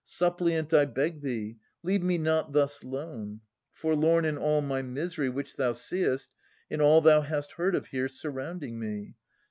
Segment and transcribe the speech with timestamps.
[0.03, 3.41] Suppliant I beg thee, leave me not thus lone.
[3.69, 6.31] Forlorn in all my misery which thou seest.
[6.71, 9.13] In all thou hast heard of here surrounding me